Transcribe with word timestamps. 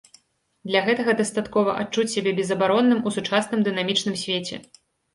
Для 0.69 0.81
гэтага 0.87 1.15
дастаткова 1.19 1.77
адчуць 1.83 2.07
сябе 2.15 2.31
безабаронным 2.41 2.99
у 3.07 3.17
сучасным 3.21 3.59
дынамічным 3.71 4.21
свеце. 4.27 4.55